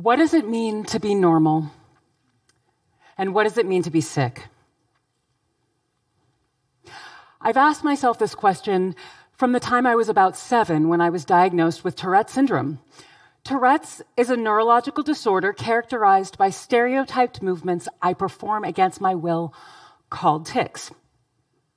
What 0.00 0.14
does 0.14 0.32
it 0.32 0.48
mean 0.48 0.84
to 0.84 1.00
be 1.00 1.16
normal? 1.16 1.72
And 3.16 3.34
what 3.34 3.42
does 3.42 3.58
it 3.58 3.66
mean 3.66 3.82
to 3.82 3.90
be 3.90 4.00
sick? 4.00 4.44
I've 7.40 7.56
asked 7.56 7.82
myself 7.82 8.16
this 8.16 8.36
question 8.36 8.94
from 9.32 9.50
the 9.50 9.58
time 9.58 9.88
I 9.88 9.96
was 9.96 10.08
about 10.08 10.36
seven 10.36 10.86
when 10.88 11.00
I 11.00 11.10
was 11.10 11.24
diagnosed 11.24 11.82
with 11.82 11.96
Tourette 11.96 12.30
syndrome. 12.30 12.78
Tourette's 13.42 14.00
is 14.16 14.30
a 14.30 14.36
neurological 14.36 15.02
disorder 15.02 15.52
characterized 15.52 16.38
by 16.38 16.50
stereotyped 16.50 17.42
movements 17.42 17.88
I 18.00 18.14
perform 18.14 18.62
against 18.62 19.00
my 19.00 19.16
will 19.16 19.52
called 20.10 20.46
tics. 20.46 20.92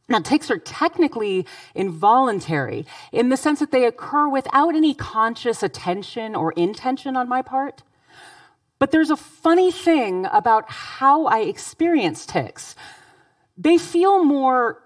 Now, 0.07 0.19
tics 0.19 0.51
are 0.51 0.59
technically 0.59 1.47
involuntary 1.73 2.85
in 3.11 3.29
the 3.29 3.37
sense 3.37 3.61
that 3.61 3.71
they 3.71 3.85
occur 3.85 4.29
without 4.29 4.75
any 4.75 4.93
conscious 4.93 5.63
attention 5.63 6.35
or 6.35 6.51
intention 6.51 7.17
on 7.17 7.27
my 7.27 7.41
part. 7.41 7.81
But 8.81 8.89
there's 8.89 9.11
a 9.11 9.15
funny 9.15 9.71
thing 9.71 10.25
about 10.31 10.65
how 10.67 11.25
I 11.27 11.41
experience 11.41 12.25
tics. 12.25 12.75
They 13.55 13.77
feel 13.77 14.23
more 14.23 14.81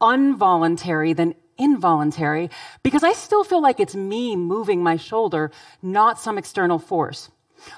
involuntary 0.00 1.12
than 1.12 1.34
involuntary 1.58 2.48
because 2.82 3.02
I 3.04 3.12
still 3.12 3.44
feel 3.44 3.60
like 3.60 3.80
it's 3.80 3.94
me 3.94 4.34
moving 4.34 4.82
my 4.82 4.96
shoulder, 4.96 5.50
not 5.82 6.18
some 6.18 6.38
external 6.38 6.78
force. 6.78 7.30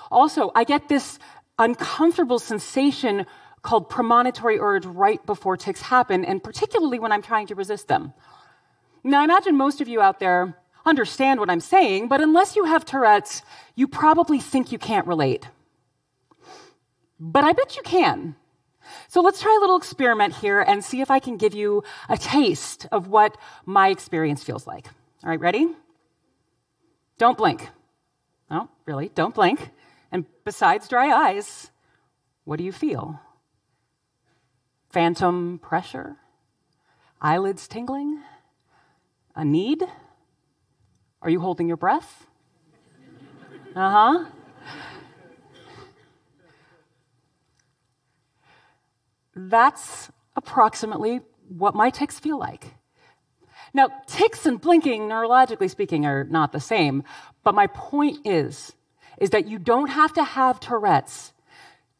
Also, 0.08 0.52
I 0.54 0.62
get 0.62 0.88
this 0.88 1.18
uncomfortable 1.58 2.38
sensation 2.38 3.26
called 3.62 3.90
premonitory 3.90 4.60
urge 4.60 4.86
right 4.86 5.26
before 5.26 5.56
tics 5.56 5.82
happen, 5.82 6.24
and 6.24 6.44
particularly 6.44 7.00
when 7.00 7.10
I'm 7.10 7.22
trying 7.22 7.48
to 7.48 7.56
resist 7.56 7.88
them. 7.88 8.12
Now, 9.02 9.20
I 9.20 9.24
imagine 9.24 9.56
most 9.56 9.80
of 9.80 9.88
you 9.88 10.00
out 10.00 10.20
there 10.20 10.56
understand 10.84 11.40
what 11.40 11.50
I'm 11.50 11.58
saying, 11.58 12.06
but 12.06 12.20
unless 12.20 12.54
you 12.54 12.66
have 12.66 12.84
Tourette's, 12.84 13.42
you 13.74 13.88
probably 13.88 14.38
think 14.38 14.70
you 14.70 14.78
can't 14.78 15.08
relate. 15.08 15.48
But 17.18 17.44
I 17.44 17.52
bet 17.52 17.76
you 17.76 17.82
can. 17.82 18.36
So 19.08 19.20
let's 19.20 19.40
try 19.40 19.54
a 19.56 19.60
little 19.60 19.76
experiment 19.76 20.34
here 20.36 20.60
and 20.60 20.84
see 20.84 21.00
if 21.00 21.10
I 21.10 21.18
can 21.18 21.36
give 21.36 21.54
you 21.54 21.82
a 22.08 22.16
taste 22.16 22.86
of 22.92 23.08
what 23.08 23.36
my 23.64 23.88
experience 23.88 24.44
feels 24.44 24.66
like. 24.66 24.86
All 25.24 25.30
right, 25.30 25.40
ready? 25.40 25.68
Don't 27.18 27.38
blink. 27.38 27.68
No, 28.50 28.68
really, 28.84 29.10
don't 29.14 29.34
blink. 29.34 29.70
And 30.12 30.24
besides 30.44 30.88
dry 30.88 31.10
eyes, 31.10 31.70
what 32.44 32.58
do 32.58 32.64
you 32.64 32.72
feel? 32.72 33.20
Phantom 34.90 35.58
pressure? 35.58 36.16
Eyelids 37.20 37.66
tingling? 37.66 38.20
A 39.34 39.44
need? 39.44 39.82
Are 41.22 41.30
you 41.30 41.40
holding 41.40 41.66
your 41.66 41.76
breath? 41.76 42.26
Uh 43.74 43.90
huh. 43.90 44.24
That's 49.36 50.10
approximately 50.34 51.20
what 51.48 51.74
my 51.74 51.90
tics 51.90 52.18
feel 52.18 52.38
like. 52.38 52.74
Now, 53.74 53.88
tics 54.06 54.46
and 54.46 54.58
blinking, 54.58 55.02
neurologically 55.02 55.70
speaking, 55.70 56.06
are 56.06 56.24
not 56.24 56.52
the 56.52 56.60
same, 56.60 57.04
but 57.44 57.54
my 57.54 57.66
point 57.66 58.26
is, 58.26 58.72
is 59.18 59.30
that 59.30 59.46
you 59.46 59.58
don't 59.58 59.88
have 59.88 60.14
to 60.14 60.24
have 60.24 60.58
Tourette's 60.58 61.34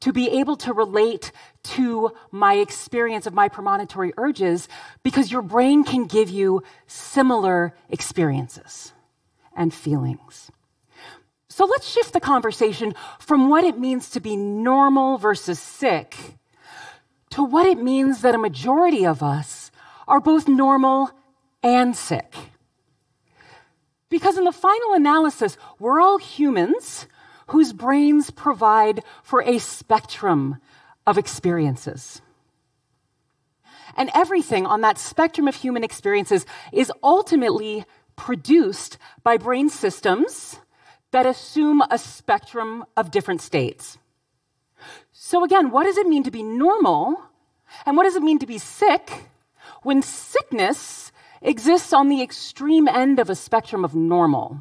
to 0.01 0.13
be 0.13 0.41
able 0.41 0.57
to 0.57 0.73
relate 0.73 1.33
to 1.63 2.13
my 2.31 2.55
experience 2.55 3.27
of 3.27 3.35
my 3.35 3.49
premonitory 3.49 4.13
urges 4.17 4.69
because 5.03 5.31
your 5.31 5.43
brain 5.43 5.85
can 5.85 6.07
give 6.07 6.31
you 6.31 6.63
similar 6.87 7.75
experiences 7.91 8.93
and 9.55 9.73
feelings. 9.73 10.51
So 11.49 11.65
let's 11.65 11.89
shift 11.89 12.13
the 12.13 12.21
conversation 12.21 12.95
from 13.19 13.49
what 13.49 13.65
it 13.65 13.79
means 13.79 14.11
to 14.11 14.21
be 14.21 14.37
normal 14.37 15.19
versus 15.19 15.59
sick 15.59 16.17
to 17.37 17.43
what 17.43 17.67
it 17.67 17.77
means 17.77 18.23
that 18.23 18.35
a 18.35 18.39
majority 18.39 19.05
of 19.05 19.23
us 19.23 19.71
are 20.09 20.21
both 20.21 20.49
normal 20.49 21.11
and 21.63 21.95
sick. 21.95 22.35
Because 24.09 24.39
in 24.39 24.45
the 24.45 24.53
final 24.53 24.95
analysis, 24.95 25.59
we're 25.79 26.01
all 26.01 26.17
humans 26.17 27.07
whose 27.49 27.75
brains 27.75 28.31
provide 28.31 29.03
for 29.23 29.43
a 29.43 29.59
spectrum 29.59 30.57
of 31.07 31.19
experiences. 31.19 32.23
And 33.99 34.09
everything 34.15 34.65
on 34.65 34.81
that 34.81 34.97
spectrum 34.97 35.47
of 35.47 35.57
human 35.57 35.85
experiences 35.85 36.47
is 36.73 36.91
ultimately 37.03 37.85
produced 38.17 38.97
by 39.23 39.37
brain 39.37 39.69
systems 39.69 40.59
that 41.11 41.27
assume 41.27 41.83
a 41.91 41.99
spectrum 41.99 42.87
of 42.97 43.11
different 43.11 43.43
states. 43.43 43.99
So, 45.29 45.43
again, 45.43 45.73
what 45.73 45.83
does 45.83 45.97
it 45.97 46.07
mean 46.07 46.23
to 46.23 46.31
be 46.31 46.45
normal? 46.45 47.21
And 47.85 47.97
what 47.97 48.05
does 48.05 48.15
it 48.15 48.23
mean 48.23 48.39
to 48.39 48.47
be 48.47 48.59
sick 48.59 49.11
when 49.83 50.01
sickness 50.01 51.11
exists 51.43 51.93
on 51.93 52.09
the 52.09 52.23
extreme 52.23 52.87
end 52.87 53.19
of 53.19 53.29
a 53.29 53.35
spectrum 53.35 53.85
of 53.85 53.93
normal? 53.93 54.61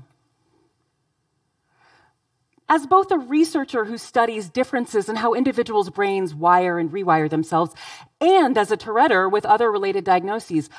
As 2.68 2.88
both 2.88 3.12
a 3.12 3.20
researcher 3.20 3.86
who 3.86 4.00
studies 4.00 4.50
differences 4.50 5.08
in 5.08 5.18
how 5.18 5.36
individuals' 5.36 5.92
brains 5.92 6.34
wire 6.34 6.80
and 6.80 6.90
rewire 6.92 7.30
themselves, 7.30 7.76
and 8.20 8.58
as 8.58 8.72
a 8.72 8.78
Touretteer 8.78 9.32
with 9.32 9.46
other 9.46 9.72
related 9.72 10.04
diagnoses, 10.04 10.72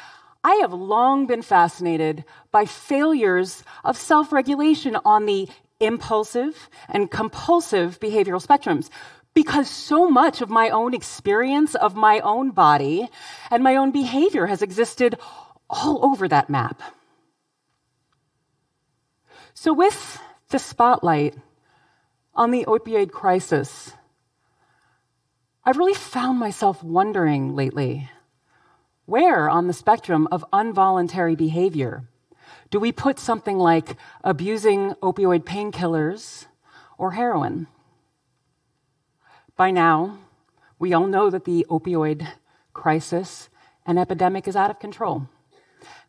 I 0.42 0.56
have 0.62 0.72
long 0.72 1.28
been 1.28 1.42
fascinated 1.42 2.24
by 2.50 2.64
failures 2.64 3.62
of 3.84 3.96
self 3.96 4.32
regulation 4.32 4.96
on 5.04 5.26
the 5.26 5.48
impulsive 5.78 6.70
and 6.88 7.10
compulsive 7.10 8.00
behavioral 8.00 8.44
spectrums 8.44 8.88
because 9.36 9.68
so 9.68 10.08
much 10.08 10.40
of 10.40 10.48
my 10.48 10.70
own 10.70 10.94
experience 10.94 11.74
of 11.74 11.94
my 11.94 12.20
own 12.20 12.52
body 12.52 13.06
and 13.50 13.62
my 13.62 13.76
own 13.76 13.90
behavior 13.90 14.46
has 14.46 14.62
existed 14.62 15.14
all 15.68 16.02
over 16.02 16.26
that 16.26 16.48
map. 16.48 16.80
So, 19.52 19.74
with 19.74 20.18
the 20.48 20.58
spotlight 20.58 21.34
on 22.34 22.50
the 22.50 22.64
opioid 22.64 23.10
crisis, 23.10 23.92
I've 25.66 25.76
really 25.76 25.92
found 25.92 26.38
myself 26.38 26.82
wondering 26.82 27.54
lately 27.54 28.08
where 29.04 29.50
on 29.50 29.66
the 29.66 29.74
spectrum 29.74 30.26
of 30.32 30.46
involuntary 30.50 31.36
behavior 31.36 32.08
do 32.70 32.80
we 32.80 32.90
put 32.90 33.18
something 33.18 33.58
like 33.58 33.96
abusing 34.24 34.94
opioid 35.02 35.44
painkillers 35.44 36.46
or 36.96 37.10
heroin? 37.10 37.66
By 39.56 39.70
now, 39.70 40.18
we 40.78 40.92
all 40.92 41.06
know 41.06 41.30
that 41.30 41.46
the 41.46 41.64
opioid 41.70 42.28
crisis 42.74 43.48
and 43.86 43.98
epidemic 43.98 44.46
is 44.46 44.54
out 44.54 44.70
of 44.70 44.78
control. 44.78 45.28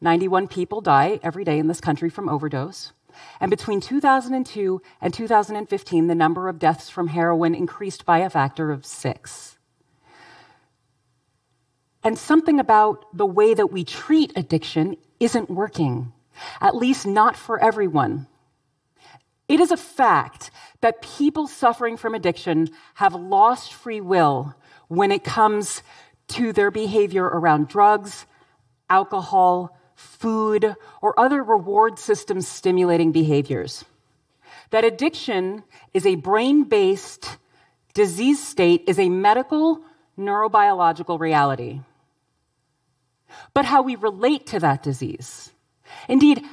91 0.01 0.49
people 0.49 0.81
die 0.81 1.19
every 1.23 1.45
day 1.45 1.57
in 1.57 1.67
this 1.67 1.79
country 1.79 2.09
from 2.09 2.27
overdose. 2.27 2.91
And 3.39 3.49
between 3.49 3.79
2002 3.79 4.81
and 5.01 5.13
2015, 5.13 6.07
the 6.07 6.15
number 6.15 6.49
of 6.49 6.59
deaths 6.59 6.89
from 6.89 7.07
heroin 7.07 7.55
increased 7.55 8.05
by 8.05 8.19
a 8.19 8.29
factor 8.29 8.69
of 8.69 8.85
six. 8.85 9.57
And 12.03 12.17
something 12.17 12.59
about 12.59 13.05
the 13.15 13.25
way 13.25 13.53
that 13.53 13.71
we 13.71 13.83
treat 13.83 14.33
addiction 14.35 14.97
isn't 15.19 15.49
working, 15.49 16.11
at 16.61 16.75
least 16.75 17.07
not 17.07 17.35
for 17.35 17.59
everyone. 17.59 18.27
It 19.47 19.59
is 19.59 19.71
a 19.71 19.77
fact 19.77 20.51
that 20.81 21.01
people 21.01 21.47
suffering 21.47 21.97
from 21.97 22.13
addiction 22.13 22.69
have 22.95 23.15
lost 23.15 23.73
free 23.73 24.01
will 24.01 24.53
when 24.87 25.11
it 25.11 25.23
comes 25.23 25.81
to 26.29 26.51
their 26.51 26.71
behavior 26.71 27.23
around 27.23 27.69
drugs, 27.69 28.25
alcohol, 28.89 29.77
food, 29.95 30.75
or 31.01 31.19
other 31.19 31.43
reward 31.43 31.97
system 31.97 32.41
stimulating 32.41 33.11
behaviors. 33.11 33.85
That 34.71 34.83
addiction 34.83 35.63
is 35.93 36.05
a 36.05 36.15
brain 36.15 36.63
based 36.63 37.37
disease 37.93 38.45
state 38.45 38.83
is 38.85 38.99
a 38.99 39.09
medical 39.09 39.81
neurobiological 40.19 41.19
reality. 41.19 41.81
But 43.53 43.65
how 43.65 43.81
we 43.81 43.95
relate 43.95 44.45
to 44.47 44.59
that 44.59 44.83
disease, 44.83 45.51
indeed, 46.07 46.43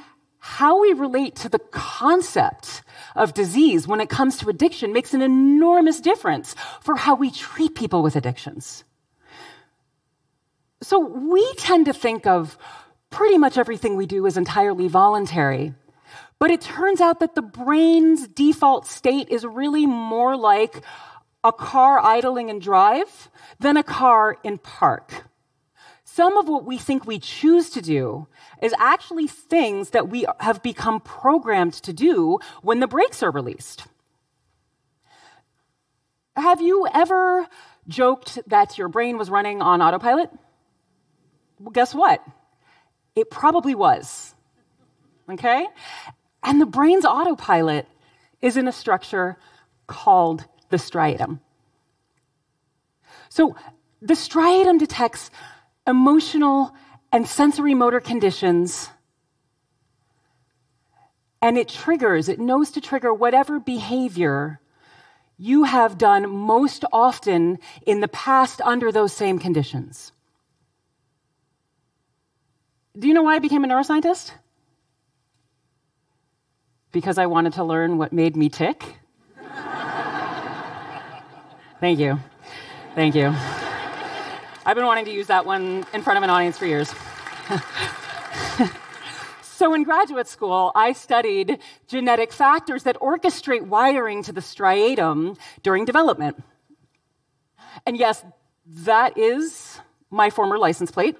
how 0.47 0.79
we 0.79 0.93
relate 0.93 1.35
to 1.35 1.49
the 1.49 1.57
concept 1.57 2.83
of 3.15 3.33
disease 3.33 3.87
when 3.87 3.99
it 3.99 4.09
comes 4.09 4.37
to 4.37 4.47
addiction 4.47 4.93
makes 4.93 5.11
an 5.15 5.23
enormous 5.23 5.99
difference 5.99 6.53
for 6.81 6.95
how 6.95 7.15
we 7.15 7.31
treat 7.31 7.73
people 7.73 8.03
with 8.03 8.15
addictions. 8.15 8.83
So 10.83 10.99
we 10.99 11.43
tend 11.57 11.87
to 11.87 11.93
think 11.93 12.27
of 12.27 12.59
pretty 13.09 13.39
much 13.39 13.57
everything 13.57 13.95
we 13.95 14.05
do 14.05 14.27
as 14.27 14.37
entirely 14.37 14.87
voluntary. 14.87 15.73
But 16.37 16.51
it 16.51 16.61
turns 16.61 17.01
out 17.01 17.21
that 17.21 17.33
the 17.33 17.41
brain's 17.41 18.27
default 18.27 18.85
state 18.85 19.29
is 19.29 19.43
really 19.43 19.87
more 19.87 20.37
like 20.37 20.83
a 21.43 21.51
car 21.51 21.97
idling 21.97 22.49
in 22.49 22.59
drive 22.59 23.31
than 23.59 23.77
a 23.77 23.83
car 23.83 24.37
in 24.43 24.59
park. 24.59 25.25
Some 26.15 26.37
of 26.37 26.47
what 26.47 26.63
we 26.63 26.77
think 26.77 27.05
we 27.05 27.19
choose 27.19 27.69
to 27.71 27.81
do 27.81 28.27
is 28.61 28.73
actually 28.79 29.27
things 29.27 29.89
that 29.89 30.07
we 30.07 30.25
have 30.39 30.63
become 30.63 31.01
programmed 31.01 31.73
to 31.83 31.91
do 31.91 32.39
when 32.61 32.79
the 32.79 32.87
brakes 32.87 33.21
are 33.21 33.31
released. 33.31 33.83
have 36.37 36.61
you 36.61 36.87
ever 36.93 37.45
joked 37.89 38.39
that 38.47 38.77
your 38.77 38.87
brain 38.87 39.17
was 39.17 39.29
running 39.29 39.61
on 39.61 39.81
autopilot? 39.81 40.29
Well, 41.59 41.71
guess 41.71 41.93
what? 41.93 42.25
It 43.13 43.29
probably 43.29 43.75
was. 43.75 44.33
Okay? 45.29 45.67
And 46.43 46.61
the 46.61 46.65
brain's 46.65 47.03
autopilot 47.03 47.89
is 48.41 48.55
in 48.55 48.69
a 48.69 48.71
structure 48.71 49.37
called 49.85 50.45
the 50.69 50.77
striatum. 50.77 51.41
So 53.27 53.57
the 54.01 54.13
striatum 54.13 54.79
detects 54.79 55.29
emotional 55.87 56.73
and 57.11 57.27
sensory 57.27 57.73
motor 57.73 57.99
conditions 57.99 58.89
and 61.45 61.57
it 61.59 61.69
triggers, 61.69 62.27
it 62.27 62.39
knows 62.39 62.71
to 62.71 62.81
trigger 62.81 63.13
whatever 63.13 63.59
behavior 63.59 64.59
you 65.37 65.63
have 65.63 65.95
done 65.95 66.27
most 66.27 66.85
often 66.91 67.59
in 67.85 67.99
the 67.99 68.07
past 68.07 68.61
under 68.61 68.91
those 68.91 69.13
same 69.13 69.37
conditions. 69.37 70.11
Do 72.97 73.07
you 73.07 73.13
know 73.13 73.21
why 73.21 73.35
I 73.35 73.39
became 73.39 73.63
a 73.63 73.67
neuroscientist? 73.67 74.31
Because 76.91 77.19
I 77.19 77.27
wanted 77.27 77.53
to 77.53 77.63
learn 77.63 77.99
what 77.99 78.11
made 78.11 78.35
me 78.35 78.49
tick. 78.49 78.83
Thank 81.79 81.99
you. 81.99 82.17
Thank 82.95 83.13
you. 83.13 83.35
I've 84.65 84.75
been 84.75 84.85
wanting 84.85 85.05
to 85.05 85.11
use 85.11 85.27
that 85.27 85.45
one 85.45 85.85
in 85.93 86.01
front 86.01 86.17
of 86.17 86.23
an 86.23 86.29
audience 86.29 86.57
for 86.57 86.65
years. 86.65 86.93
So, 89.55 89.73
in 89.73 89.83
graduate 89.83 90.27
school, 90.27 90.73
I 90.75 90.91
studied 90.91 91.59
genetic 91.87 92.33
factors 92.33 92.83
that 92.83 92.97
orchestrate 92.99 93.61
wiring 93.61 94.21
to 94.23 94.33
the 94.33 94.41
striatum 94.41 95.37
during 95.63 95.85
development. 95.85 96.43
And 97.85 97.95
yes, 97.95 98.25
that 98.83 99.17
is 99.17 99.79
my 100.11 100.29
former 100.29 100.57
license 100.57 100.91
plate. 100.91 101.15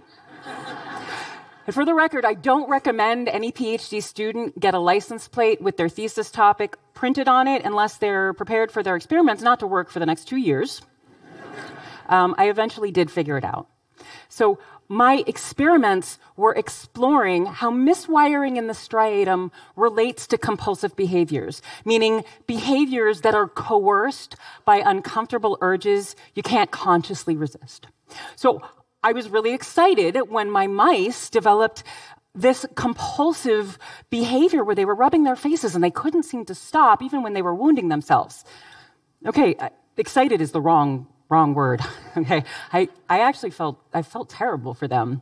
and 1.65 1.74
for 1.74 1.86
the 1.86 1.94
record, 1.94 2.25
I 2.25 2.33
don't 2.33 2.69
recommend 2.69 3.30
any 3.30 3.53
PhD 3.53 4.03
student 4.03 4.59
get 4.59 4.74
a 4.74 4.80
license 4.80 5.30
plate 5.30 5.62
with 5.62 5.77
their 5.77 5.88
thesis 5.88 6.30
topic 6.30 6.75
printed 6.94 7.30
on 7.30 7.48
it 7.48 7.63
unless 7.63 7.95
they're 7.95 8.33
prepared 8.33 8.69
for 8.69 8.83
their 8.83 8.98
experiments 8.98 9.44
not 9.44 9.62
to 9.62 9.68
work 9.68 9.89
for 9.89 10.00
the 10.00 10.06
next 10.06 10.25
two 10.25 10.36
years. 10.36 10.81
Um, 12.07 12.35
I 12.37 12.49
eventually 12.49 12.91
did 12.91 13.11
figure 13.11 13.37
it 13.37 13.43
out. 13.43 13.67
So, 14.27 14.59
my 14.87 15.23
experiments 15.25 16.19
were 16.35 16.53
exploring 16.53 17.47
how 17.47 17.71
miswiring 17.71 18.57
in 18.57 18.67
the 18.67 18.73
striatum 18.73 19.51
relates 19.75 20.27
to 20.27 20.37
compulsive 20.37 20.95
behaviors, 20.95 21.61
meaning 21.85 22.23
behaviors 22.45 23.21
that 23.21 23.33
are 23.33 23.47
coerced 23.47 24.35
by 24.63 24.77
uncomfortable 24.77 25.57
urges 25.61 26.15
you 26.35 26.43
can't 26.43 26.69
consciously 26.69 27.35
resist. 27.35 27.87
So 28.35 28.61
I 29.03 29.13
was 29.13 29.29
really 29.29 29.53
excited 29.53 30.17
when 30.29 30.51
my 30.51 30.67
mice 30.67 31.29
developed 31.29 31.83
this 32.35 32.65
compulsive 32.75 33.79
behavior 34.09 34.63
where 34.63 34.75
they 34.75 34.85
were 34.85 34.95
rubbing 34.95 35.23
their 35.23 35.35
faces 35.35 35.73
and 35.73 35.83
they 35.83 35.91
couldn't 35.91 36.23
seem 36.23 36.45
to 36.45 36.53
stop 36.53 37.01
even 37.01 37.23
when 37.23 37.33
they 37.33 37.41
were 37.41 37.55
wounding 37.55 37.89
themselves. 37.89 38.43
Okay, 39.25 39.55
excited 39.97 40.41
is 40.41 40.51
the 40.51 40.61
wrong 40.61 41.07
wrong 41.30 41.54
word. 41.54 41.81
okay, 42.18 42.44
I, 42.72 42.89
I 43.10 43.19
actually 43.22 43.51
felt 43.51 43.80
I 43.94 44.01
felt 44.01 44.30
terrible 44.30 44.74
for 44.74 44.88
them. 44.88 45.22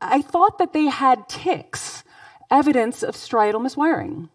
I 0.00 0.22
thought 0.22 0.58
that 0.58 0.72
they 0.72 0.84
had 0.84 1.28
tics, 1.28 2.04
evidence 2.50 3.02
of 3.02 3.14
striatal 3.14 3.64
miswiring. 3.64 4.28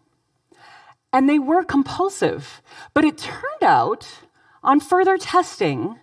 And 1.12 1.28
they 1.28 1.38
were 1.38 1.64
compulsive. 1.64 2.62
But 2.94 3.04
it 3.04 3.18
turned 3.18 3.62
out, 3.62 4.08
on 4.62 4.80
further 4.80 5.16
testing, 5.16 5.98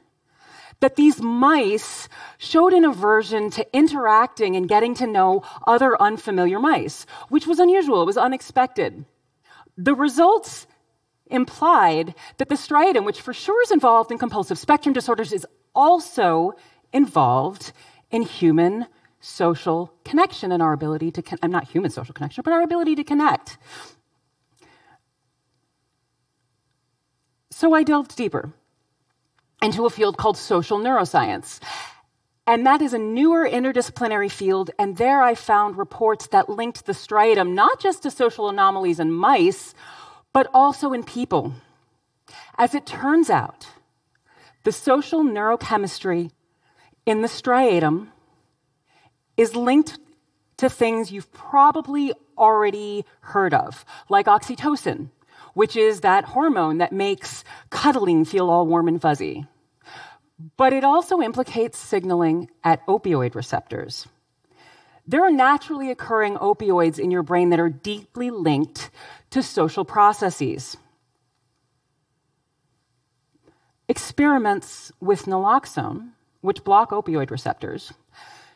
that 0.80 0.96
these 0.96 1.22
mice 1.22 2.08
showed 2.38 2.74
an 2.74 2.86
aversion 2.86 3.50
to 3.52 3.66
interacting 3.76 4.56
and 4.56 4.70
getting 4.70 4.94
to 4.96 5.08
know 5.08 5.44
other 5.66 6.00
unfamiliar 6.02 6.60
mice, 6.60 7.06
which 7.30 7.48
was 7.48 7.60
unusual, 7.60 8.02
it 8.04 8.06
was 8.06 8.18
unexpected. 8.18 9.06
The 9.78 9.96
results 9.96 10.68
implied 11.30 12.16
that 12.38 12.50
the 12.50 12.56
striatum, 12.56 13.06
which 13.06 13.22
for 13.22 13.34
sure 13.34 13.62
is 13.64 13.72
involved 13.72 14.12
in 14.12 14.18
compulsive 14.18 14.58
spectrum 14.58 14.94
disorders, 14.94 15.32
is 15.34 15.46
also 15.76 16.54
involved 16.94 17.72
in 18.12 18.22
human 18.22 18.88
social 19.20 19.94
connection 20.06 20.52
and 20.52 20.62
our 20.62 20.74
ability 20.74 21.12
to, 21.12 21.22
con- 21.22 21.40
I'm 21.42 21.52
not 21.52 21.68
human 21.68 21.92
social 21.92 22.14
connection, 22.14 22.42
but 22.44 22.54
our 22.54 22.62
ability 22.62 22.96
to 22.96 23.04
connect. 23.04 23.58
So 27.52 27.74
I 27.74 27.84
delved 27.84 28.16
deeper 28.16 28.54
into 29.62 29.86
a 29.86 29.90
field 29.90 30.18
called 30.18 30.38
social 30.38 30.78
neuroscience. 30.78 31.60
And 32.46 32.66
that 32.66 32.82
is 32.82 32.94
a 32.94 32.98
newer 32.98 33.46
interdisciplinary 33.46 34.32
field, 34.32 34.72
and 34.80 34.96
there 34.96 35.22
I 35.22 35.36
found 35.36 35.78
reports 35.78 36.28
that 36.28 36.48
linked 36.48 36.86
the 36.86 36.94
striatum 36.94 37.54
not 37.54 37.82
just 37.82 38.04
to 38.04 38.12
social 38.12 38.48
anomalies 38.48 39.02
in 39.02 39.12
mice, 39.12 39.74
but 40.38 40.52
also 40.54 40.94
in 40.94 41.02
people. 41.02 41.52
As 42.60 42.76
it 42.76 42.86
turns 42.86 43.28
out, 43.32 43.66
the 44.66 44.72
social 44.72 45.24
neurochemistry 45.24 46.30
in 47.08 47.24
the 47.24 47.28
striatum 47.28 48.10
is 49.36 49.56
linked 49.56 49.98
to 50.58 50.70
things 50.70 51.12
you've 51.12 51.34
probably 51.34 52.14
already 52.38 53.04
heard 53.22 53.56
of, 53.56 53.84
like 54.10 54.28
oxytocin, 54.28 55.10
which 55.56 55.76
is 55.76 56.02
that 56.02 56.24
hormone 56.24 56.78
that 56.78 56.94
makes 56.94 57.44
cuddling 57.72 58.24
feel 58.24 58.52
all 58.52 58.68
warm 58.68 58.88
and 58.88 59.02
fuzzy. 59.02 59.48
But 60.56 60.72
it 60.72 60.84
also 60.84 61.20
implicates 61.20 61.80
signaling 61.80 62.52
at 62.64 62.86
opioid 62.86 63.34
receptors. 63.34 64.08
There 65.08 65.24
are 65.24 65.32
naturally 65.32 65.90
occurring 65.90 66.36
opioids 66.36 67.00
in 67.00 67.12
your 67.12 67.24
brain 67.24 67.50
that 67.52 67.62
are 67.62 67.70
deeply 67.70 68.30
linked 68.30 68.90
to 69.30 69.42
social 69.42 69.86
processes. 69.86 70.76
Experiments 73.88 74.92
with 75.00 75.24
naloxone, 75.24 76.10
which 76.42 76.66
block 76.66 76.92
opioid 76.92 77.32
receptors, 77.32 77.94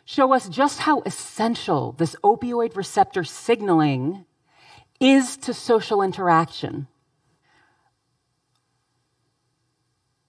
show 0.03 0.33
us 0.33 0.49
just 0.49 0.79
how 0.79 1.01
essential 1.05 1.93
this 1.93 2.17
opioid 2.21 2.75
receptor 2.75 3.23
signaling 3.23 4.25
is 4.99 5.37
to 5.37 5.53
social 5.53 6.01
interaction. 6.01 6.87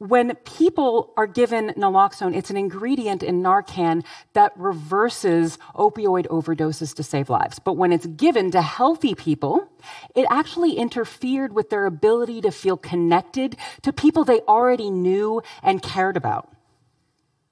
When 0.02 0.34
people 0.44 1.12
are 1.16 1.28
given 1.28 1.68
naloxone, 1.74 2.36
it's 2.36 2.50
an 2.50 2.56
ingredient 2.56 3.22
in 3.22 3.40
Narcan 3.40 4.04
that 4.32 4.50
reverses 4.58 5.58
opioid 5.76 6.26
overdoses 6.26 6.92
to 6.96 7.04
save 7.04 7.30
lives. 7.30 7.60
But 7.60 7.74
when 7.74 7.92
it's 7.92 8.06
given 8.06 8.50
to 8.50 8.62
healthy 8.62 9.14
people, 9.14 9.68
it 10.16 10.26
actually 10.28 10.72
interfered 10.72 11.52
with 11.52 11.70
their 11.70 11.86
ability 11.86 12.40
to 12.40 12.50
feel 12.50 12.76
connected 12.76 13.56
to 13.82 13.92
people 13.92 14.24
they 14.24 14.40
already 14.40 14.90
knew 14.90 15.40
and 15.62 15.80
cared 15.80 16.16
about. 16.16 16.52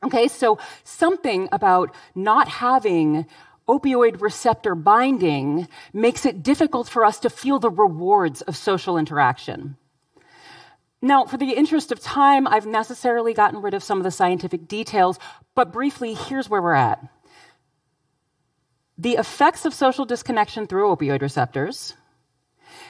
Okay, 0.03 0.27
so 0.27 0.59
something 0.83 1.49
about 1.53 1.95
not 2.17 2.49
having 2.49 3.27
opioid 3.69 4.21
receptor 4.21 4.75
binding 4.75 5.69
makes 5.93 6.27
it 6.27 6.43
difficult 6.43 6.89
for 6.89 7.05
us 7.05 7.21
to 7.21 7.31
feel 7.31 7.61
the 7.61 7.71
rewards 7.71 8.43
of 8.43 8.57
social 8.57 8.99
interaction. 8.99 9.77
Now, 11.03 11.25
for 11.25 11.39
the 11.39 11.53
interest 11.53 11.93
of 11.93 12.01
time, 12.01 12.47
I've 12.47 12.67
necessarily 12.67 13.33
gotten 13.33 13.63
rid 13.63 13.73
of 13.73 13.83
some 13.83 13.99
of 13.99 14.05
the 14.05 14.11
scientific 14.11 14.69
details, 14.69 15.19
but 15.55 15.73
briefly, 15.73 16.15
here's 16.15 16.51
where 16.51 16.61
we're 16.61 16.75
at. 16.75 17.03
The 18.99 19.15
effects 19.15 19.65
of 19.65 19.73
social 19.73 20.05
disconnection 20.05 20.67
through 20.67 20.95
opioid 20.95 21.23
receptors, 21.23 21.95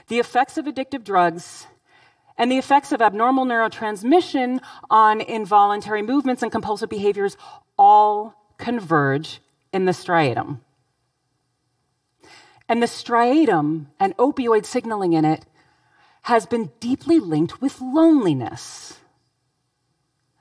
the 0.08 0.18
effects 0.18 0.58
of 0.58 0.64
addictive 0.64 1.04
drugs, 1.04 1.68
and 2.36 2.50
the 2.50 2.58
effects 2.58 2.90
of 2.90 3.00
abnormal 3.00 3.44
neurotransmission 3.44 4.60
on 4.88 5.20
involuntary 5.20 6.02
movements 6.02 6.42
and 6.42 6.50
compulsive 6.50 6.88
behaviors 6.88 7.36
all 7.78 8.34
converge 8.58 9.40
in 9.72 9.84
the 9.84 9.92
striatum. 9.92 10.58
And 12.68 12.82
the 12.82 12.86
striatum 12.86 13.86
and 14.00 14.16
opioid 14.16 14.64
signaling 14.64 15.12
in 15.12 15.24
it 15.24 15.44
has 16.22 16.46
been 16.46 16.70
deeply 16.80 17.18
linked 17.18 17.60
with 17.60 17.80
loneliness. 17.80 18.98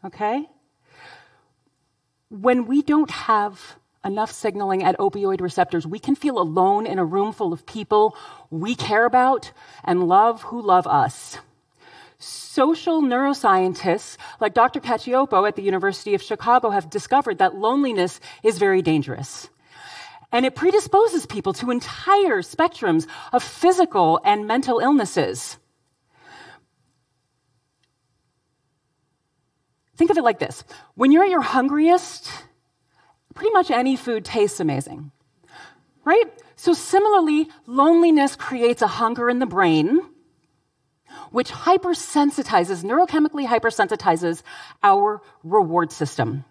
Okay? 0.03 0.47
When 2.29 2.65
we 2.67 2.81
don't 2.81 3.11
have 3.11 3.75
enough 4.03 4.31
signaling 4.31 4.83
at 4.83 4.97
opioid 4.97 5.41
receptors, 5.41 5.85
we 5.85 5.99
can 5.99 6.15
feel 6.15 6.39
alone 6.39 6.85
in 6.85 6.99
a 6.99 7.05
room 7.05 7.31
full 7.33 7.53
of 7.53 7.65
people 7.65 8.15
we 8.49 8.75
care 8.75 9.05
about 9.05 9.51
and 9.83 10.07
love 10.07 10.43
who 10.43 10.61
love 10.61 10.87
us. 10.87 11.37
Social 12.19 13.01
neuroscientists 13.01 14.17
like 14.41 14.53
Dr. 14.53 14.81
Cacioppo 14.81 15.47
at 15.47 15.55
the 15.55 15.61
University 15.61 16.13
of 16.13 16.21
Chicago 16.21 16.69
have 16.69 16.89
discovered 16.89 17.37
that 17.37 17.55
loneliness 17.55 18.19
is 18.43 18.57
very 18.57 18.81
dangerous. 18.81 19.49
And 20.31 20.45
it 20.45 20.53
predisposes 20.53 21.25
people 21.25 21.53
to 21.53 21.71
entire 21.71 22.41
spectrums 22.41 23.07
of 23.31 23.41
physical 23.41 24.19
and 24.25 24.47
mental 24.47 24.79
illnesses. 24.79 25.58
Think 29.99 30.11
of 30.11 30.17
it 30.17 30.23
like 30.23 30.39
this 30.39 30.63
when 30.95 31.11
you're 31.11 31.25
at 31.25 31.29
your 31.29 31.41
hungriest, 31.41 32.31
pretty 33.35 33.51
much 33.51 33.69
any 33.69 33.97
food 33.97 34.23
tastes 34.23 34.61
amazing, 34.61 35.11
right? 36.05 36.23
So, 36.55 36.71
similarly, 36.71 37.49
loneliness 37.67 38.37
creates 38.37 38.81
a 38.81 38.87
hunger 38.87 39.29
in 39.29 39.39
the 39.39 39.45
brain, 39.45 39.99
which 41.31 41.51
hypersensitizes, 41.51 42.85
neurochemically 42.85 43.45
hypersensitizes 43.45 44.41
our 44.83 45.21
reward 45.43 45.91
system. 45.91 46.45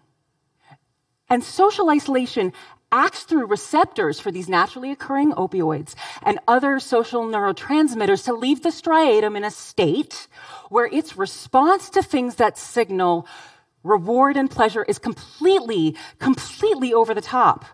And 1.27 1.43
social 1.43 1.89
isolation 1.89 2.53
acts 2.91 3.23
through 3.23 3.45
receptors 3.45 4.19
for 4.19 4.31
these 4.31 4.49
naturally 4.49 4.91
occurring 4.91 5.31
opioids 5.33 5.95
and 6.23 6.39
other 6.47 6.79
social 6.79 7.23
neurotransmitters 7.23 8.25
to 8.25 8.33
leave 8.33 8.63
the 8.63 8.69
striatum 8.69 9.37
in 9.37 9.43
a 9.43 9.51
state 9.51 10.27
where 10.69 10.87
its 10.87 11.17
response 11.17 11.89
to 11.89 12.01
things 12.01 12.35
that 12.35 12.57
signal 12.57 13.27
reward 13.83 14.35
and 14.35 14.51
pleasure 14.51 14.83
is 14.83 14.99
completely, 14.99 15.95
completely 16.19 16.93
over 16.93 17.13
the 17.13 17.21
top. 17.21 17.65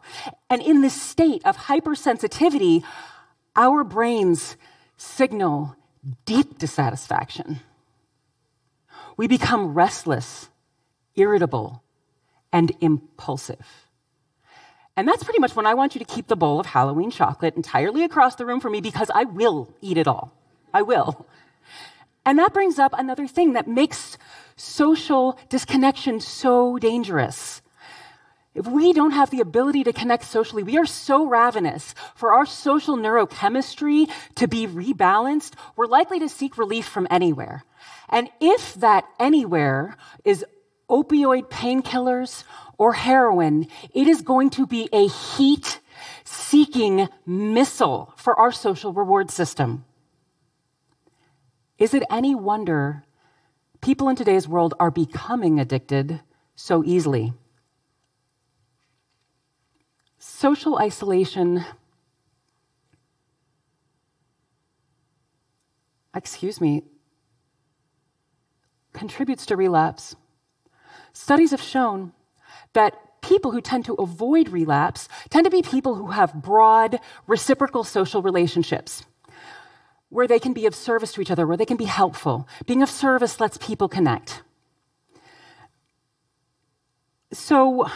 And 0.49 0.61
in 0.61 0.81
this 0.81 0.99
state 0.99 1.41
of 1.45 1.57
hypersensitivity, 1.57 2.83
our 3.55 3.83
brains 3.83 4.57
signal 4.97 5.75
deep 6.25 6.57
dissatisfaction. 6.59 7.61
We 9.17 9.27
become 9.27 9.73
restless, 9.73 10.49
irritable, 11.15 11.81
and 12.51 12.71
impulsive. 12.81 13.85
And 14.97 15.07
that's 15.07 15.23
pretty 15.23 15.39
much 15.39 15.55
when 15.55 15.65
I 15.65 15.73
want 15.73 15.93
you 15.93 15.99
to 15.99 16.05
keep 16.05 16.27
the 16.27 16.37
bowl 16.37 16.59
of 16.59 16.65
Halloween 16.65 17.11
chocolate 17.11 17.55
entirely 17.55 18.03
across 18.03 18.35
the 18.35 18.45
room 18.45 18.61
for 18.61 18.69
me 18.69 18.79
because 18.79 19.11
I 19.13 19.25
will 19.25 19.73
eat 19.81 19.97
it 19.97 20.07
all. 20.07 20.33
I 20.73 20.83
will. 20.83 21.27
And 22.25 22.39
that 22.39 22.53
brings 22.53 22.79
up 22.79 22.93
another 22.97 23.27
thing 23.27 23.53
that 23.53 23.67
makes 23.67 24.17
social 24.55 25.37
disconnection 25.49 26.19
so 26.19 26.77
dangerous. 26.77 27.61
If 28.55 28.65
we 28.67 28.93
don't 28.93 29.11
have 29.11 29.31
the 29.31 29.41
ability 29.41 29.83
to 29.83 29.91
connect 29.91 30.23
socially, 30.23 30.63
we 30.63 30.77
are 30.77 30.85
so 30.85 31.27
ravenous 31.27 31.93
for 32.15 32.33
our 32.33 32.45
social 32.45 32.95
neurochemistry 32.95 34.09
to 34.35 34.47
be 34.47 34.65
rebalanced, 34.65 35.53
we're 35.75 35.87
likely 35.87 36.19
to 36.19 36.29
seek 36.29 36.57
relief 36.57 36.85
from 36.87 37.05
anywhere. 37.11 37.65
And 38.07 38.29
if 38.39 38.75
that 38.75 39.05
anywhere 39.19 39.97
is 40.23 40.45
opioid 40.89 41.49
painkillers 41.49 42.45
or 42.77 42.93
heroin, 42.93 43.67
it 43.93 44.07
is 44.07 44.21
going 44.21 44.49
to 44.51 44.65
be 44.65 44.89
a 44.91 45.07
heat 45.07 45.79
seeking 46.23 47.07
missile 47.25 48.13
for 48.17 48.37
our 48.39 48.51
social 48.51 48.93
reward 48.93 49.31
system. 49.31 49.85
Is 51.77 51.93
it 51.93 52.03
any 52.09 52.35
wonder 52.35 53.03
people 53.81 54.09
in 54.09 54.15
today's 54.15 54.47
world 54.47 54.73
are 54.79 54.91
becoming 54.91 55.59
addicted 55.59 56.21
so 56.55 56.83
easily? 56.83 57.33
Social 60.17 60.77
isolation, 60.79 61.63
excuse 66.15 66.59
me, 66.59 66.83
contributes 68.93 69.45
to 69.45 69.55
relapse. 69.55 70.15
Studies 71.13 71.51
have 71.51 71.61
shown 71.61 72.13
that 72.75 73.21
people 73.21 73.51
who 73.51 73.59
tend 73.59 73.85
to 73.85 73.95
avoid 73.95 74.49
relapse 74.49 75.09
tend 75.29 75.45
to 75.45 75.49
be 75.49 75.61
people 75.61 75.95
who 75.95 76.11
have 76.11 76.33
broad 76.33 76.99
reciprocal 77.25 77.83
social 77.83 78.21
relationships 78.21 79.03
where 80.09 80.27
they 80.27 80.39
can 80.39 80.53
be 80.53 80.67
of 80.67 80.75
service 80.75 81.11
to 81.13 81.21
each 81.21 81.31
other, 81.31 81.47
where 81.47 81.57
they 81.57 81.65
can 81.65 81.77
be 81.77 81.85
helpful. 81.85 82.47
Being 82.67 82.83
of 82.83 82.89
service 82.89 83.39
lets 83.39 83.57
people 83.57 83.89
connect. 83.89 84.43
So, 87.33 87.89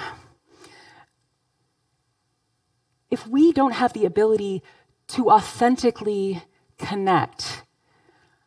if 3.12 3.26
we 3.28 3.54
don't 3.54 3.74
have 3.74 3.94
the 3.94 4.06
ability 4.06 4.64
to 5.10 5.30
authentically 5.30 6.44
connect, 6.78 7.64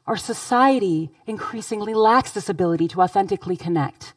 our 0.07 0.17
society 0.17 1.11
increasingly 1.27 1.95
lacks 1.95 2.33
this 2.33 2.49
ability 2.49 2.89
to 2.89 3.01
authentically 3.01 3.57
connect 3.57 4.13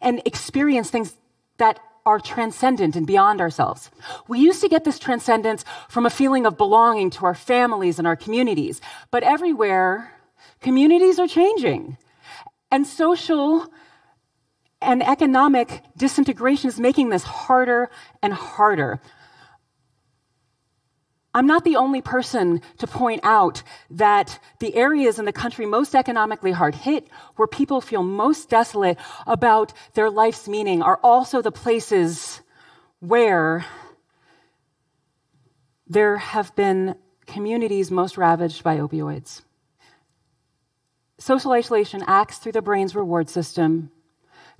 and 0.00 0.22
experience 0.24 0.90
things 0.90 1.16
that 1.58 1.80
are 2.04 2.20
transcendent 2.20 2.94
and 2.94 3.06
beyond 3.06 3.40
ourselves. 3.40 3.90
We 4.28 4.38
used 4.38 4.60
to 4.60 4.68
get 4.68 4.84
this 4.84 4.98
transcendence 4.98 5.64
from 5.88 6.06
a 6.06 6.10
feeling 6.10 6.46
of 6.46 6.56
belonging 6.56 7.10
to 7.10 7.26
our 7.26 7.34
families 7.34 7.98
and 7.98 8.06
our 8.06 8.14
communities, 8.14 8.80
but 9.10 9.24
everywhere, 9.24 10.12
communities 10.60 11.18
are 11.18 11.26
changing. 11.26 11.96
And 12.70 12.86
social 12.86 13.66
and 14.80 15.02
economic 15.02 15.82
disintegration 15.96 16.68
is 16.68 16.78
making 16.78 17.08
this 17.08 17.24
harder 17.24 17.90
and 18.22 18.32
harder. 18.32 19.00
I'm 21.36 21.46
not 21.46 21.64
the 21.64 21.76
only 21.76 22.00
person 22.00 22.62
to 22.78 22.86
point 22.86 23.20
out 23.22 23.62
that 23.90 24.38
the 24.58 24.74
areas 24.74 25.18
in 25.18 25.26
the 25.26 25.34
country 25.34 25.66
most 25.66 25.94
economically 25.94 26.50
hard 26.50 26.74
hit, 26.74 27.08
where 27.34 27.46
people 27.46 27.82
feel 27.82 28.02
most 28.02 28.48
desolate 28.48 28.96
about 29.26 29.74
their 29.92 30.08
life's 30.08 30.48
meaning, 30.48 30.80
are 30.80 30.98
also 31.02 31.42
the 31.42 31.52
places 31.52 32.40
where 33.00 33.66
there 35.86 36.16
have 36.16 36.56
been 36.56 36.94
communities 37.26 37.90
most 37.90 38.16
ravaged 38.16 38.64
by 38.64 38.78
opioids. 38.78 39.42
Social 41.18 41.52
isolation 41.52 42.02
acts 42.06 42.38
through 42.38 42.52
the 42.52 42.62
brain's 42.62 42.96
reward 42.96 43.28
system 43.28 43.90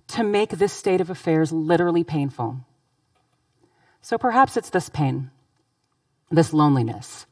to 0.08 0.22
make 0.22 0.50
this 0.50 0.74
state 0.74 1.00
of 1.00 1.08
affairs 1.08 1.50
literally 1.52 2.04
painful. 2.04 2.60
So 4.02 4.18
perhaps 4.18 4.58
it's 4.58 4.68
this 4.68 4.90
pain 4.90 5.30
this 6.30 6.52
loneliness, 6.52 7.26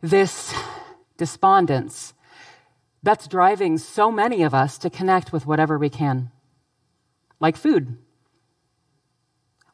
this 0.00 0.54
despondence 1.16 2.14
that's 3.02 3.26
driving 3.26 3.78
so 3.78 4.10
many 4.10 4.42
of 4.42 4.54
us 4.54 4.78
to 4.78 4.90
connect 4.90 5.32
with 5.32 5.46
whatever 5.46 5.78
we 5.78 5.90
can, 5.90 6.30
like 7.40 7.56
food, 7.56 7.98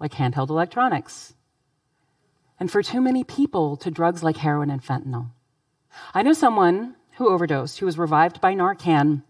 like 0.01 0.13
handheld 0.13 0.49
electronics, 0.49 1.35
and 2.59 2.71
for 2.71 2.83
too 2.83 3.01
many 3.01 3.23
people 3.25 3.77
to 3.77 3.91
drugs 3.91 4.23
like 4.23 4.39
heroin 4.39 4.71
and 4.71 4.83
fentanyl. 4.83 5.31
I 6.15 6.23
know 6.23 6.33
someone 6.33 6.97
who 7.17 7.29
overdosed, 7.29 7.79
who 7.79 7.87
was 7.87 7.99
revived 7.99 8.41
by 8.41 8.55
Narcan, 8.55 9.23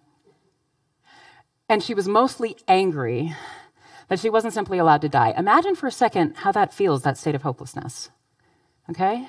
and 1.69 1.83
she 1.83 1.95
was 1.95 2.09
mostly 2.09 2.57
angry 2.67 3.35
that 4.09 4.19
she 4.19 4.31
wasn't 4.31 4.55
simply 4.55 4.79
allowed 4.79 5.03
to 5.03 5.09
die. 5.09 5.35
Imagine 5.37 5.75
for 5.75 5.87
a 5.87 5.93
second 5.93 6.37
how 6.37 6.53
that 6.53 6.73
feels, 6.73 7.03
that 7.03 7.19
state 7.19 7.35
of 7.35 7.43
hopelessness. 7.43 8.11
Okay? 8.91 9.27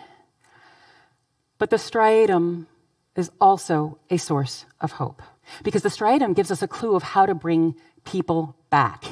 But 1.57 1.69
the 1.69 1.75
striatum 1.77 2.67
is 3.15 3.31
also 3.41 3.99
a 4.09 4.17
source 4.17 4.65
of 4.79 4.93
hope 4.93 5.21
because 5.63 5.81
the 5.81 5.89
striatum 5.89 6.35
gives 6.35 6.51
us 6.51 6.61
a 6.61 6.67
clue 6.67 6.95
of 6.95 7.03
how 7.03 7.25
to 7.25 7.35
bring 7.35 7.75
people 8.05 8.55
back. 8.69 9.03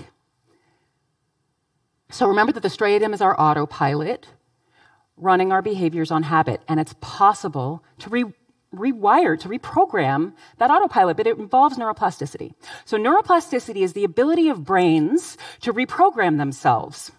So 2.09 2.27
remember 2.27 2.53
that 2.53 2.63
the 2.63 2.69
striatum 2.69 3.13
is 3.13 3.21
our 3.21 3.39
autopilot 3.39 4.27
running 5.17 5.51
our 5.51 5.61
behaviors 5.61 6.11
on 6.11 6.23
habit, 6.23 6.61
and 6.67 6.79
it's 6.79 6.93
possible 7.01 7.83
to 7.97 8.09
re- 8.09 8.33
rewire, 8.73 9.37
to 9.39 9.49
reprogram 9.49 10.33
that 10.59 10.69
autopilot, 10.69 11.17
but 11.17 11.27
it 11.27 11.37
involves 11.37 11.77
neuroplasticity. 11.77 12.53
So 12.85 12.97
neuroplasticity 12.97 13.81
is 13.81 13.93
the 13.93 14.03
ability 14.03 14.47
of 14.49 14.63
brains 14.63 15.37
to 15.61 15.73
reprogram 15.73 16.37
themselves 16.37 17.11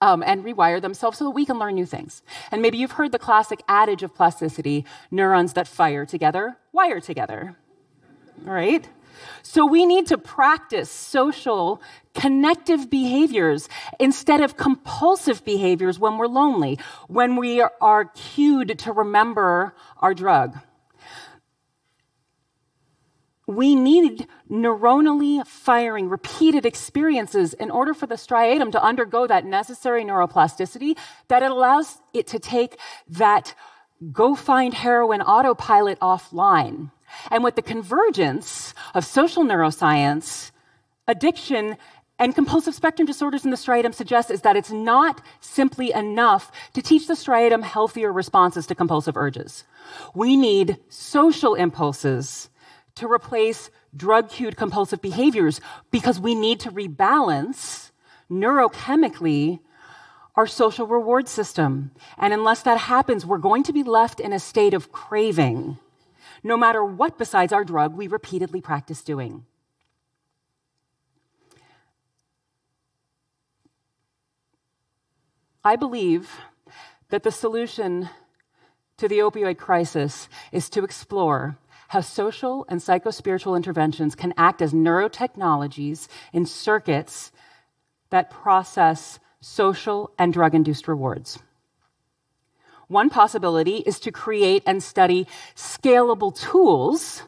um, 0.00 0.22
and 0.22 0.44
rewire 0.44 0.80
themselves 0.80 1.18
so 1.18 1.24
that 1.24 1.30
we 1.30 1.46
can 1.46 1.58
learn 1.58 1.74
new 1.74 1.86
things. 1.86 2.22
And 2.50 2.62
maybe 2.62 2.78
you've 2.78 2.92
heard 2.92 3.12
the 3.12 3.18
classic 3.18 3.62
adage 3.68 4.02
of 4.02 4.14
plasticity 4.14 4.84
neurons 5.10 5.54
that 5.54 5.68
fire 5.68 6.04
together 6.06 6.56
wire 6.76 7.00
together. 7.00 7.56
Right? 8.44 8.86
So 9.42 9.64
we 9.66 9.86
need 9.86 10.06
to 10.08 10.18
practice 10.18 10.90
social 10.90 11.80
connective 12.14 12.90
behaviors 12.90 13.68
instead 13.98 14.42
of 14.42 14.58
compulsive 14.58 15.42
behaviors 15.44 15.98
when 15.98 16.18
we're 16.18 16.26
lonely, 16.26 16.78
when 17.08 17.36
we 17.36 17.62
are 17.62 18.04
cued 18.04 18.78
to 18.80 18.92
remember 18.92 19.74
our 19.98 20.12
drug 20.12 20.58
we 23.46 23.74
need 23.74 24.26
neuronally 24.50 25.46
firing 25.46 26.08
repeated 26.08 26.66
experiences 26.66 27.54
in 27.54 27.70
order 27.70 27.94
for 27.94 28.06
the 28.06 28.16
striatum 28.16 28.72
to 28.72 28.82
undergo 28.82 29.26
that 29.26 29.44
necessary 29.44 30.04
neuroplasticity 30.04 30.96
that 31.28 31.42
it 31.42 31.50
allows 31.50 31.98
it 32.12 32.26
to 32.26 32.38
take 32.38 32.78
that 33.08 33.54
go 34.12 34.34
find 34.34 34.74
heroin 34.74 35.22
autopilot 35.22 35.98
offline. 36.00 36.90
And 37.30 37.44
with 37.44 37.54
the 37.54 37.62
convergence 37.62 38.74
of 38.94 39.04
social 39.04 39.44
neuroscience, 39.44 40.50
addiction, 41.06 41.76
and 42.18 42.34
compulsive 42.34 42.74
spectrum 42.74 43.06
disorders 43.06 43.44
in 43.44 43.50
the 43.50 43.56
striatum 43.56 43.94
suggests 43.94 44.30
is 44.30 44.40
that 44.40 44.56
it's 44.56 44.72
not 44.72 45.22
simply 45.40 45.92
enough 45.92 46.50
to 46.72 46.82
teach 46.82 47.06
the 47.06 47.14
striatum 47.14 47.62
healthier 47.62 48.12
responses 48.12 48.66
to 48.66 48.74
compulsive 48.74 49.16
urges. 49.16 49.64
We 50.14 50.36
need 50.36 50.78
social 50.88 51.54
impulses 51.54 52.48
to 52.96 53.10
replace 53.10 53.70
drug 53.94 54.28
cued 54.28 54.56
compulsive 54.56 55.00
behaviors 55.00 55.60
because 55.90 56.20
we 56.20 56.34
need 56.34 56.60
to 56.60 56.70
rebalance 56.70 57.90
neurochemically 58.30 59.60
our 60.34 60.46
social 60.46 60.86
reward 60.86 61.28
system. 61.28 61.90
And 62.18 62.32
unless 62.32 62.62
that 62.62 62.78
happens, 62.78 63.24
we're 63.24 63.38
going 63.38 63.62
to 63.64 63.72
be 63.72 63.82
left 63.82 64.20
in 64.20 64.32
a 64.32 64.38
state 64.38 64.74
of 64.74 64.92
craving, 64.92 65.78
no 66.42 66.56
matter 66.56 66.84
what 66.84 67.16
besides 67.16 67.52
our 67.52 67.64
drug 67.64 67.96
we 67.96 68.06
repeatedly 68.06 68.60
practice 68.60 69.02
doing. 69.02 69.46
I 75.64 75.76
believe 75.76 76.30
that 77.08 77.24
the 77.24 77.32
solution 77.32 78.08
to 78.98 79.08
the 79.08 79.18
opioid 79.18 79.58
crisis 79.58 80.28
is 80.52 80.70
to 80.70 80.84
explore 80.84 81.58
how 81.88 82.00
social 82.00 82.66
and 82.68 82.80
psychospiritual 82.80 83.56
interventions 83.56 84.14
can 84.14 84.34
act 84.36 84.60
as 84.62 84.72
neurotechnologies 84.72 86.08
in 86.32 86.46
circuits 86.46 87.32
that 88.10 88.30
process 88.30 89.18
social 89.40 90.10
and 90.18 90.32
drug 90.32 90.54
induced 90.54 90.88
rewards. 90.88 91.38
One 92.88 93.10
possibility 93.10 93.78
is 93.78 93.98
to 94.00 94.12
create 94.12 94.62
and 94.66 94.82
study 94.82 95.26
scalable 95.56 96.38
tools 96.38 97.22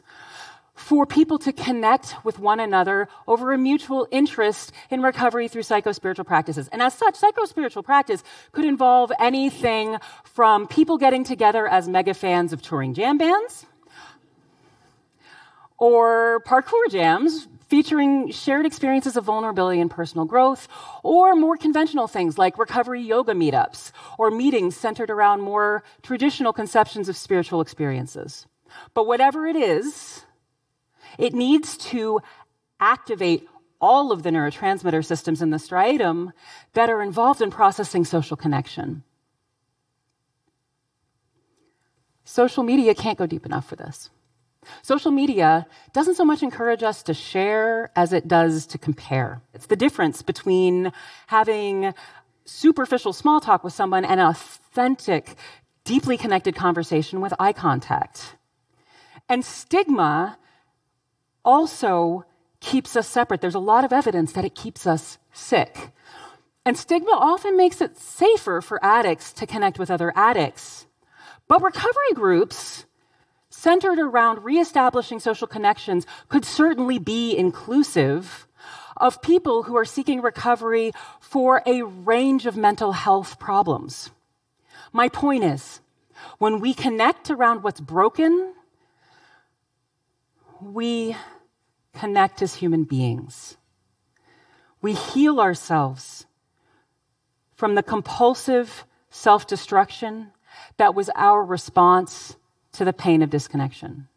for 0.73 1.05
people 1.05 1.37
to 1.37 1.51
connect 1.51 2.15
with 2.23 2.39
one 2.39 2.61
another 2.61 3.09
over 3.27 3.51
a 3.51 3.57
mutual 3.57 4.07
interest 4.11 4.71
in 4.89 5.01
recovery 5.01 5.49
through 5.49 5.63
psychospiritual 5.63 6.25
practices. 6.25 6.69
And 6.69 6.81
as 6.81 6.93
such, 6.93 7.15
psychospiritual 7.15 7.83
practice 7.83 8.23
could 8.53 8.63
involve 8.63 9.11
anything 9.19 9.97
from 10.23 10.67
people 10.67 10.97
getting 10.97 11.25
together 11.25 11.67
as 11.67 11.89
mega 11.89 12.13
fans 12.13 12.53
of 12.53 12.61
touring 12.61 12.93
jam 12.93 13.17
bands 13.17 13.65
or 15.79 16.41
parkour 16.45 16.89
jams 16.89 17.47
featuring 17.69 18.31
shared 18.31 18.65
experiences 18.65 19.15
of 19.15 19.23
vulnerability 19.23 19.79
and 19.79 19.91
personal 19.91 20.25
growth, 20.25 20.67
or 21.03 21.35
more 21.35 21.55
conventional 21.55 22.07
things 22.07 22.37
like 22.37 22.57
recovery 22.57 23.01
yoga 23.01 23.33
meetups 23.33 23.91
or 24.17 24.31
meetings 24.31 24.75
centered 24.75 25.11
around 25.11 25.41
more 25.41 25.83
traditional 26.01 26.51
conceptions 26.51 27.07
of 27.07 27.15
spiritual 27.15 27.61
experiences. 27.61 28.47
But 28.95 29.05
whatever 29.05 29.45
it 29.45 29.55
is, 29.55 30.25
it 31.19 31.33
needs 31.33 31.77
to 31.77 32.21
activate 32.79 33.47
all 33.79 34.11
of 34.11 34.23
the 34.23 34.29
neurotransmitter 34.29 35.05
systems 35.05 35.41
in 35.41 35.51
the 35.51 35.57
striatum 35.57 36.31
that 36.73 36.89
are 36.89 37.01
involved 37.01 37.41
in 37.41 37.51
processing 37.51 38.03
social 38.03 38.35
connection. 38.35 39.03
Social 42.25 42.63
media 42.63 42.93
can't 42.93 43.17
go 43.17 43.25
deep 43.25 43.45
enough 43.45 43.67
for 43.67 43.75
this. 43.75 44.09
Social 44.81 45.11
media 45.11 45.65
doesn't 45.93 46.15
so 46.15 46.25
much 46.25 46.43
encourage 46.43 46.83
us 46.83 47.03
to 47.03 47.13
share 47.13 47.91
as 47.95 48.13
it 48.13 48.27
does 48.27 48.65
to 48.67 48.77
compare. 48.77 49.41
It's 49.53 49.67
the 49.67 49.75
difference 49.75 50.21
between 50.21 50.91
having 51.27 51.93
superficial 52.45 53.13
small 53.13 53.39
talk 53.39 53.63
with 53.63 53.73
someone 53.73 54.05
and 54.05 54.19
an 54.19 54.27
authentic, 54.27 55.35
deeply 55.83 56.17
connected 56.17 56.55
conversation 56.55 57.21
with 57.21 57.33
eye 57.39 57.53
contact. 57.53 58.35
And 59.27 59.45
stigma 59.45 60.37
also 61.45 62.25
keeps 62.59 62.95
us 62.95 63.07
separate. 63.07 63.41
There's 63.41 63.55
a 63.55 63.59
lot 63.59 63.85
of 63.85 63.93
evidence 63.93 64.33
that 64.33 64.45
it 64.45 64.55
keeps 64.55 64.85
us 64.87 65.17
sick. 65.31 65.91
And 66.65 66.77
stigma 66.77 67.11
often 67.11 67.55
makes 67.55 67.81
it 67.81 67.97
safer 67.97 68.61
for 68.61 68.83
addicts 68.83 69.31
to 69.33 69.47
connect 69.47 69.79
with 69.79 69.89
other 69.89 70.11
addicts. 70.15 70.87
But 71.47 71.61
recovery 71.61 72.13
groups 72.13 72.85
centered 73.59 73.99
around 73.99 74.45
reestablishing 74.45 75.19
social 75.19 75.45
connections 75.45 76.07
could 76.29 76.45
certainly 76.45 76.97
be 76.97 77.35
inclusive 77.35 78.47
of 78.95 79.21
people 79.21 79.63
who 79.63 79.75
are 79.75 79.83
seeking 79.83 80.21
recovery 80.21 80.93
for 81.19 81.61
a 81.65 81.81
range 81.81 82.45
of 82.45 82.55
mental 82.55 82.93
health 82.93 83.37
problems. 83.37 84.11
My 84.93 85.09
point 85.09 85.43
is, 85.43 85.81
when 86.37 86.61
we 86.61 86.73
connect 86.73 87.29
around 87.29 87.61
what's 87.63 87.81
broken, 87.81 88.53
we 90.61 91.17
connect 91.93 92.41
as 92.41 92.55
human 92.55 92.85
beings. 92.85 93.57
We 94.81 94.93
heal 94.93 95.41
ourselves 95.41 96.25
from 97.55 97.75
the 97.75 97.83
compulsive 97.83 98.85
self 99.09 99.45
destruction 99.47 100.31
that 100.77 100.95
was 100.95 101.09
our 101.13 101.43
response 101.43 102.37
to 102.73 102.85
the 102.85 102.93
pain 102.93 103.21
of 103.21 103.29
disconnection. 103.29 104.07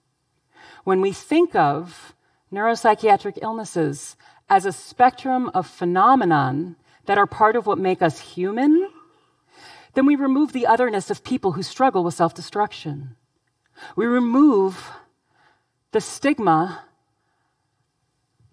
When 0.85 1.01
we 1.01 1.13
think 1.13 1.55
of 1.55 2.15
neuropsychiatric 2.53 3.39
illnesses 3.43 4.17
as 4.49 4.67
a 4.67 4.73
spectrum 4.73 5.51
of 5.55 5.67
phenomenon 5.67 6.77
that 7.07 7.19
are 7.19 7.27
part 7.27 7.57
of 7.57 7.67
what 7.67 7.79
make 7.79 8.03
us 8.03 8.19
human, 8.19 8.89
then 9.95 10.07
we 10.07 10.17
remove 10.17 10.53
the 10.53 10.67
otherness 10.67 11.11
of 11.11 11.25
people 11.25 11.53
who 11.53 11.63
struggle 11.63 12.05
with 12.05 12.15
self 12.15 12.35
destruction. 12.35 13.17
We 13.97 14.07
remove 14.07 14.91
the 15.93 16.01
stigma 16.01 16.85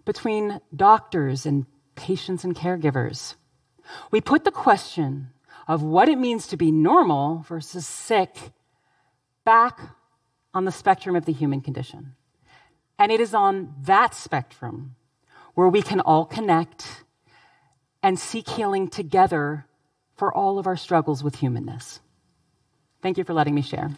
between 0.04 0.60
doctors 0.74 1.46
and 1.46 1.66
patients 1.94 2.44
and 2.44 2.54
caregivers. 2.56 3.34
We 4.10 4.20
put 4.20 4.44
the 4.44 4.50
question 4.50 5.30
of 5.68 5.82
what 5.82 6.08
it 6.08 6.18
means 6.18 6.46
to 6.48 6.56
be 6.56 6.70
normal 6.70 7.44
versus 7.48 7.86
sick 7.86 8.52
back 9.44 9.78
on 10.54 10.64
the 10.64 10.72
spectrum 10.72 11.16
of 11.16 11.24
the 11.24 11.32
human 11.32 11.60
condition. 11.60 12.14
And 12.98 13.10
it 13.10 13.20
is 13.20 13.34
on 13.34 13.74
that 13.82 14.14
spectrum 14.14 14.96
where 15.54 15.68
we 15.68 15.82
can 15.82 16.00
all 16.00 16.24
connect 16.24 17.04
and 18.02 18.18
seek 18.18 18.48
healing 18.48 18.88
together 18.88 19.66
for 20.14 20.34
all 20.34 20.58
of 20.58 20.66
our 20.66 20.76
struggles 20.76 21.22
with 21.24 21.36
humanness. 21.36 22.00
Thank 23.02 23.16
you 23.16 23.24
for 23.24 23.32
letting 23.32 23.54
me 23.54 23.62
share. 23.62 23.90